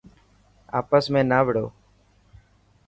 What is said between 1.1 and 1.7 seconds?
۾ نا وڙو.